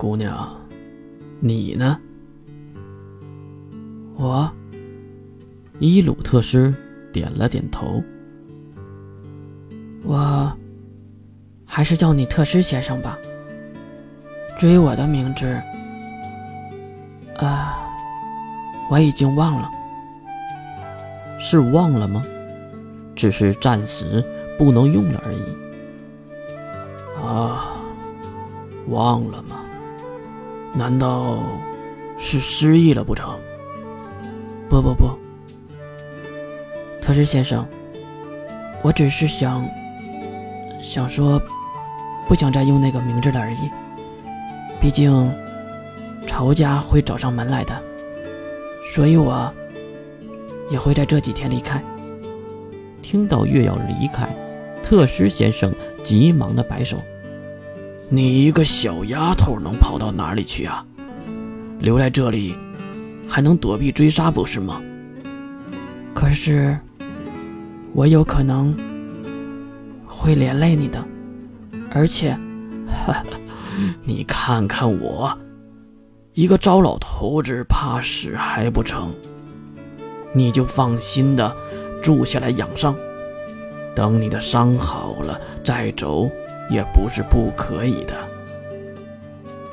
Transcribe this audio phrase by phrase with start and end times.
[0.00, 0.48] 姑娘，
[1.40, 2.00] 你呢？
[4.16, 4.50] 我。
[5.78, 6.74] 伊鲁特师
[7.12, 8.02] 点了点头。
[10.02, 10.50] 我，
[11.66, 13.18] 还是叫你特师先生吧。
[14.58, 15.44] 至于我的名字，
[17.36, 17.86] 啊，
[18.88, 19.70] 我已经忘了。
[21.38, 22.22] 是忘了吗？
[23.14, 24.24] 只是暂时
[24.56, 25.44] 不能用了而已。
[27.22, 27.76] 啊，
[28.88, 29.59] 忘了吗？
[30.74, 31.38] 难道
[32.18, 33.38] 是失忆了不成？
[34.68, 35.10] 不不不，
[37.00, 37.66] 特斯先生，
[38.82, 39.68] 我只是想
[40.80, 41.40] 想说，
[42.28, 43.70] 不想再用那个名字了而已。
[44.80, 45.32] 毕竟，
[46.26, 47.82] 仇家会找上门来的，
[48.94, 49.52] 所以我。
[50.70, 51.82] 也会在这几天离开。
[53.02, 54.28] 听到月要离开，
[54.84, 56.96] 特斯先生急忙的摆手
[58.12, 60.84] ：“你一个小丫头能跑到哪里去啊？
[61.78, 62.56] 留在这里，
[63.28, 64.82] 还能躲避追杀不是吗？”
[66.12, 66.76] 可是，
[67.94, 68.76] 我有可能
[70.04, 71.02] 会连累你的，
[71.92, 72.36] 而且，
[74.02, 75.38] 你看看我，
[76.34, 79.12] 一个糟老头子，怕死还不成？
[80.32, 81.56] 你就放心的
[82.02, 82.92] 住下来养伤，
[83.94, 86.28] 等你的伤好了再走
[86.70, 88.14] 也不是不可以的。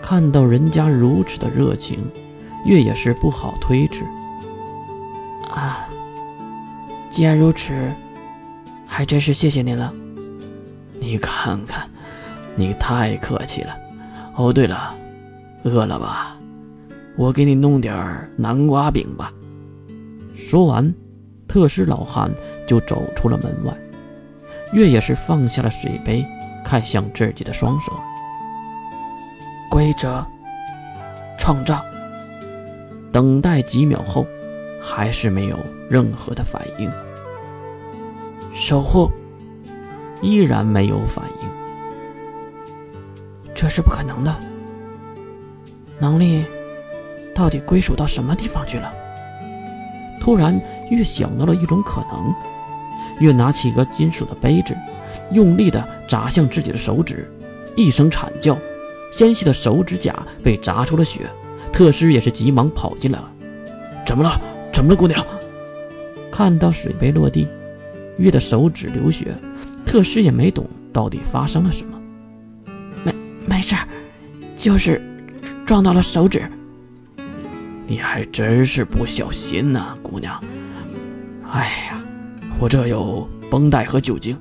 [0.00, 1.98] 看到人家如此的热情，
[2.64, 4.04] 月也是不好推辞。
[5.50, 5.88] 啊，
[7.10, 7.72] 既然如此，
[8.86, 9.92] 还真是谢谢您了。
[10.98, 11.88] 你看看，
[12.54, 13.76] 你太客气了。
[14.34, 14.94] 哦，对了，
[15.64, 16.36] 饿了吧？
[17.16, 19.32] 我给你弄点南瓜饼吧。
[20.34, 20.94] 说完，
[21.48, 22.30] 特斯老汉
[22.66, 23.76] 就走出了门外。
[24.72, 26.24] 月也是放下了水杯，
[26.68, 27.90] 看向自己的双手。
[29.70, 30.22] 规则，
[31.38, 31.82] 创造。
[33.10, 34.26] 等待几秒后，
[34.78, 35.56] 还是没有
[35.88, 36.92] 任何的反应。
[38.52, 39.10] 守护，
[40.20, 41.48] 依然没有反应。
[43.54, 44.36] 这是不可能的。
[45.98, 46.44] 能力
[47.34, 48.92] 到底归属到什么地方去了？
[50.20, 50.60] 突然，
[50.90, 52.57] 越想到了一种可能。
[53.20, 54.76] 月拿起一个金属的杯子，
[55.32, 57.30] 用力地砸向自己的手指，
[57.76, 58.56] 一声惨叫，
[59.10, 61.28] 纤细的手指甲被砸出了血。
[61.72, 63.18] 特师也是急忙跑进来
[64.06, 64.40] ：“怎么了？
[64.72, 65.24] 怎么了，姑娘？”
[66.32, 67.46] 看到水杯落地，
[68.16, 69.34] 月的手指流血，
[69.84, 72.00] 特师也没懂到底发生了什么。
[73.04, 73.12] 没
[73.46, 73.74] 没事，
[74.56, 75.02] 就是
[75.66, 76.42] 撞到了手指。
[77.86, 80.42] 你还真是不小心呐，姑娘。
[81.50, 82.02] 哎呀，
[82.60, 84.36] 我这有绷带和酒精。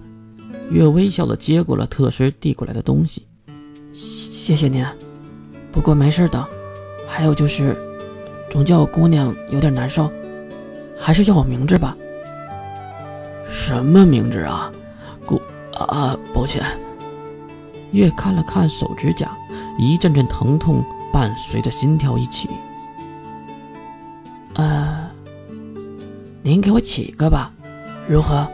[0.72, 3.25] 月微笑的接过了特师递过来的东西，
[3.94, 4.85] 谢谢您。
[5.72, 6.47] 不过没事的。
[7.07, 7.77] 还有就是，
[8.50, 10.11] 总叫我姑娘有点难受，
[11.00, 11.95] 还是叫我名字吧。
[13.50, 14.69] 什么名字啊？
[15.25, 15.41] 姑
[15.73, 16.66] 啊，抱歉。
[17.91, 19.31] 月看了看手指甲，
[19.79, 20.83] 一阵阵疼痛
[21.13, 22.50] 伴随着心跳一起。
[24.56, 25.09] 呃，
[26.44, 27.53] 您给我起一个吧，
[28.07, 28.47] 如何？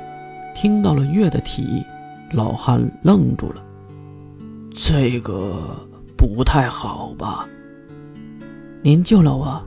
[0.56, 1.86] 听到了月的提议，
[2.32, 3.64] 老汉愣住了。
[4.76, 5.76] 这个
[6.18, 7.48] 不太好吧？
[8.82, 9.64] 您救了我，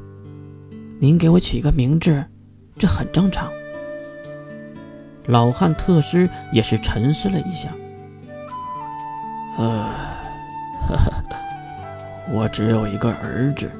[0.98, 2.24] 您给我取一个名字，
[2.76, 3.48] 这很正常。
[5.26, 7.68] 老汉特师也是沉思了一下。
[9.56, 9.88] 呃，
[12.34, 13.70] 我只有一个儿子，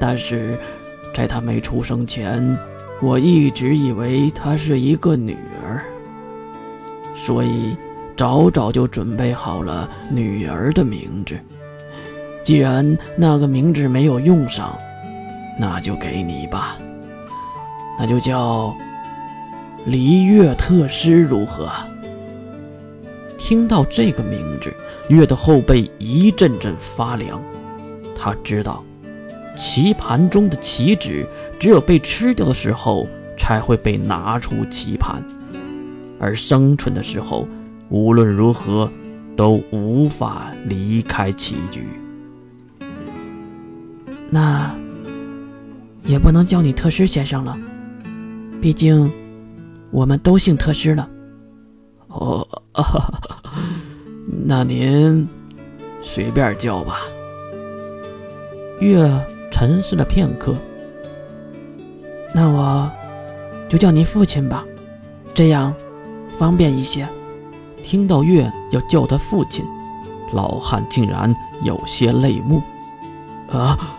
[0.00, 0.58] 但是。
[1.14, 2.44] 在他没出生前，
[3.02, 5.82] 我一直以为她是一个女儿，
[7.14, 7.76] 所以
[8.16, 11.38] 早早就准备好了女儿的名字。
[12.42, 14.78] 既然那个名字没有用上，
[15.58, 16.78] 那就给你吧，
[17.98, 18.74] 那就叫
[19.84, 21.68] 黎月特师，如何？
[23.36, 24.72] 听到这个名字，
[25.08, 27.42] 月的后背一阵阵发凉，
[28.16, 28.82] 他知道。
[29.56, 31.26] 棋盘中的棋子，
[31.58, 35.22] 只有被吃掉的时候才会被拿出棋盘，
[36.20, 37.48] 而生存的时候，
[37.88, 38.90] 无论如何
[39.34, 41.86] 都无法离开棋局。
[44.28, 44.74] 那
[46.04, 47.56] 也不能叫你特师先生了，
[48.60, 49.10] 毕竟
[49.90, 51.08] 我们都姓特师了。
[52.08, 52.46] 哦，
[54.44, 55.26] 那您
[56.00, 56.98] 随便叫吧。
[58.80, 59.08] 月。
[59.58, 60.54] 沉思了片刻，
[62.34, 62.92] 那我
[63.70, 64.62] 就叫您父亲吧，
[65.32, 65.74] 这样
[66.38, 67.08] 方便一些。
[67.82, 69.64] 听到月要叫他父亲，
[70.34, 72.62] 老汉竟然有些泪目。
[73.48, 73.96] 啊，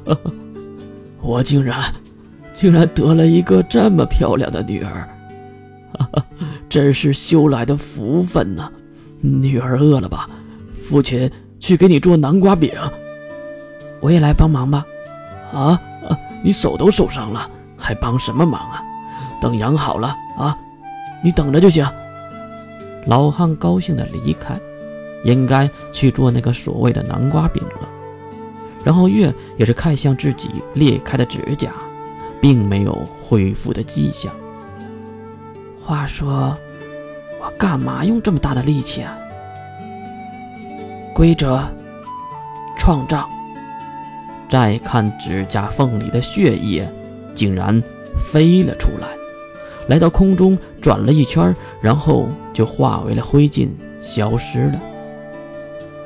[1.20, 1.78] 我竟然
[2.54, 5.06] 竟然得了一个这么漂亮的女儿，
[6.70, 8.72] 真是修来的福分呐！
[9.20, 10.26] 女儿饿了吧？
[10.88, 11.30] 父亲
[11.60, 12.72] 去给你做南瓜饼。
[14.02, 14.84] 我也来帮忙吧。
[15.52, 15.80] 啊，
[16.42, 18.82] 你手都受伤了，还帮什么忙啊？
[19.40, 20.56] 等养好了啊，
[21.22, 21.88] 你等着就行。
[23.06, 24.54] 老汉高兴的离开，
[25.24, 27.88] 应该去做那个所谓的南瓜饼了。
[28.84, 31.72] 然后月也是看向自己裂开的指甲，
[32.40, 34.32] 并没有恢复的迹象。
[35.80, 36.56] 话说，
[37.40, 39.16] 我干嘛用这么大的力气啊？
[41.14, 41.60] 规则，
[42.76, 43.28] 创造。
[44.52, 46.86] 再看指甲缝里的血液，
[47.34, 47.82] 竟然
[48.30, 49.08] 飞了出来，
[49.88, 53.70] 来到空中转了一圈，然后就化为了灰烬，
[54.02, 54.80] 消失了。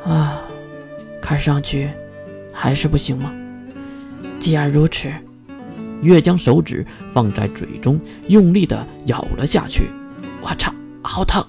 [0.05, 0.43] 啊，
[1.21, 1.91] 看上去。
[2.53, 3.35] 还是不行吗？
[4.39, 5.11] 既然如此，
[6.01, 9.91] 月将手指放在嘴中，用力的咬了下去。
[10.41, 10.73] 我操，
[11.03, 11.45] 好疼！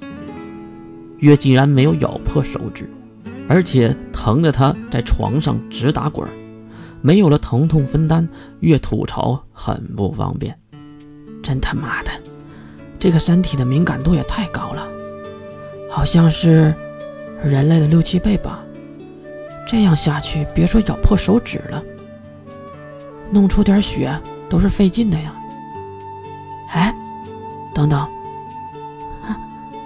[1.19, 2.89] 月竟然没有咬破手指，
[3.47, 6.27] 而且疼得他在床上直打滚。
[7.01, 8.27] 没有了疼痛分担，
[8.59, 10.57] 月吐槽很不方便。
[11.43, 12.11] 真他妈的，
[12.99, 14.87] 这个身体的敏感度也太高了，
[15.89, 16.73] 好像是
[17.43, 18.63] 人类的六七倍吧。
[19.67, 21.83] 这样下去，别说咬破手指了，
[23.31, 24.17] 弄出点血
[24.49, 25.35] 都是费劲的呀。
[26.69, 26.93] 哎，
[27.73, 28.07] 等等，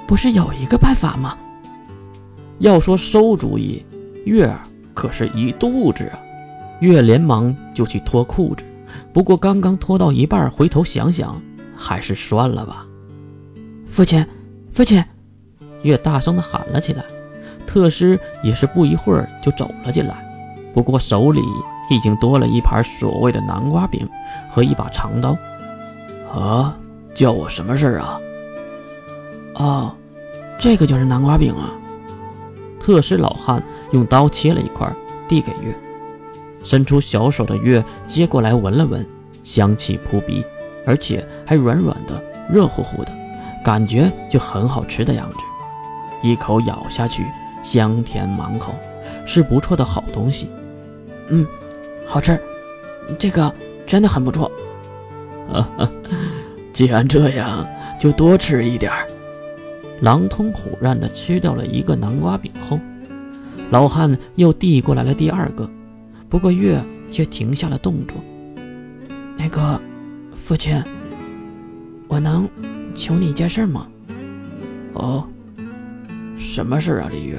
[0.08, 1.38] 不是有一个办法吗？
[2.60, 3.84] 要说馊主意，
[4.25, 4.60] 月儿
[4.94, 6.19] 可是一肚子啊。
[6.81, 8.66] 月连忙就去脱裤子，
[9.13, 11.39] 不过刚刚脱到一半，回头想想，
[11.75, 12.86] 还是算了吧。
[13.86, 14.25] 父亲，
[14.74, 15.04] 父亲，
[15.83, 17.06] 月大声的喊了起来。
[17.68, 20.16] 特师也是不一会儿就走了进来，
[20.74, 21.39] 不过手里
[21.89, 24.10] 已经多了一盘所谓的南瓜饼
[24.50, 25.38] 和一把长刀。
[26.34, 26.75] 啊，
[27.13, 28.19] 叫我什么事儿啊？
[29.54, 29.95] 哦，
[30.60, 31.77] 这个就是南瓜饼啊。
[32.80, 33.62] 特师老汉
[33.92, 34.92] 用刀切了一块，
[35.27, 35.74] 递给月，
[36.63, 39.06] 伸出小手的月接过来闻了闻，
[39.44, 40.44] 香气扑鼻，
[40.86, 43.12] 而且还软软的、热乎乎的，
[43.63, 45.38] 感觉就很好吃的样子。
[46.22, 47.25] 一口咬下去。
[47.63, 48.74] 香甜满口，
[49.24, 50.50] 是不错的好东西。
[51.28, 51.46] 嗯，
[52.08, 52.42] 好吃，
[53.19, 53.54] 这个
[53.86, 54.52] 真的很不错。
[55.54, 55.88] 哈 哈
[56.74, 57.63] 既然这样，
[58.00, 59.06] 就多吃一点儿。
[60.00, 62.80] 狼吞虎咽地吃掉了一个南瓜饼后，
[63.69, 65.69] 老汉又递过来了第二个，
[66.31, 66.81] 不过月
[67.12, 68.16] 却停下了动作。
[69.38, 69.80] 那个，
[70.33, 70.81] 父亲，
[72.07, 72.50] 我能
[72.95, 73.86] 求你一件事吗？
[74.94, 75.28] 哦。
[76.38, 77.38] 什么事啊，李月？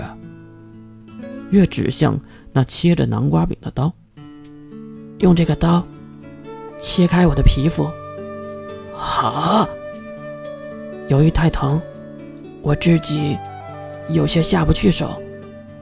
[1.50, 2.20] 月指向
[2.52, 3.90] 那切着南瓜饼的刀，
[5.20, 5.82] 用这个刀
[6.78, 7.90] 切开我的皮肤。
[8.94, 9.66] 啊！
[11.08, 11.80] 由于太疼，
[12.60, 13.38] 我自己
[14.10, 15.20] 有些下不去手。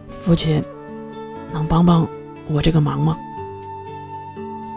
[0.09, 0.63] 父亲，
[1.53, 2.09] 能帮帮
[2.51, 3.17] 我这个忙吗？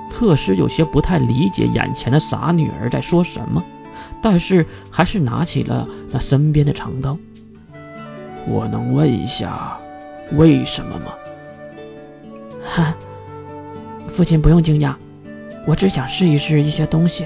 [0.09, 3.63] 特使有些不太理解眼前的傻女儿在说什么，
[4.21, 7.17] 但是还是拿起了那身边的长刀。
[8.47, 9.77] 我能问一下，
[10.33, 11.13] 为什么吗？
[12.63, 12.95] 哈，
[14.11, 14.93] 父亲不用惊讶，
[15.65, 17.25] 我只想试一试一些东西，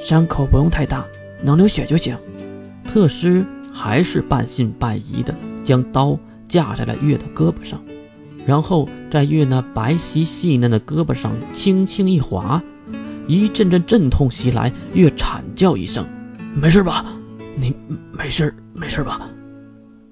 [0.00, 1.04] 伤口不用太大，
[1.40, 2.16] 能流血就行。
[2.84, 6.18] 特师还是半信半疑的将刀
[6.48, 7.80] 架在了月的胳膊上，
[8.46, 12.62] 然后在月那白皙细嫩的胳膊上轻轻一划，
[13.26, 16.06] 一阵阵阵痛袭来，月惨叫一声
[16.54, 17.04] ：“没事吧？
[17.56, 17.74] 你
[18.12, 19.28] 没事，没事吧？”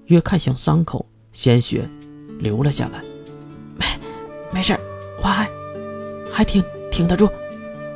[0.06, 1.88] 月看向伤口，鲜血
[2.40, 3.00] 流了下来。
[3.78, 3.86] 没，
[4.52, 4.76] 没事，
[5.22, 5.48] 我还
[6.30, 7.28] 还挺挺得住。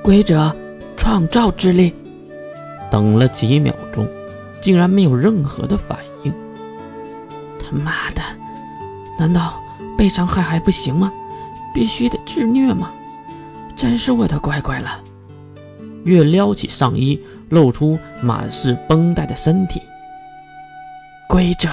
[0.03, 0.55] 规则，
[0.97, 1.93] 创造之力。
[2.91, 4.09] 等了几秒钟，
[4.61, 6.33] 竟然没有任何的反应。
[7.59, 8.23] 他妈的，
[9.19, 9.61] 难道
[9.99, 11.13] 被伤害还不行吗？
[11.75, 12.91] 必须得自虐吗？
[13.77, 15.03] 真是我的乖乖了。
[16.05, 19.83] 月撩起上衣，露出满是绷带的身体。
[21.29, 21.69] 规则。